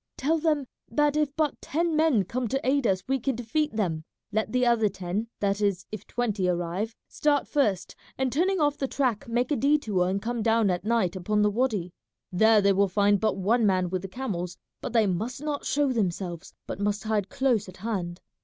[0.17, 4.03] Tell them that if but ten men come to aid us we can defeat them;
[4.31, 8.87] let the other ten, that is if twenty arrive, start first, and turning off the
[8.87, 11.93] track make a detour and come down at night upon the wady.
[12.31, 15.93] There they will find but one man with the camels; but they must not show
[15.93, 18.21] themselves, but must hide close at hand.